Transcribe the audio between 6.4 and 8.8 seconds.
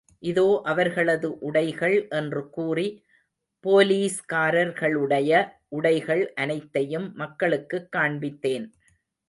அனைத்தையும் மக்களுக்குக் காண்பித்தேன்.